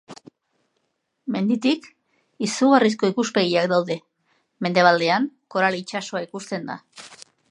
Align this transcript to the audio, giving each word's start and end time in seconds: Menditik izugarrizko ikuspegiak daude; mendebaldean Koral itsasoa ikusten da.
Menditik 1.35 1.85
izugarrizko 2.47 3.11
ikuspegiak 3.13 3.69
daude; 3.75 3.99
mendebaldean 4.67 5.31
Koral 5.57 5.81
itsasoa 5.83 6.25
ikusten 6.29 6.69
da. 6.73 6.81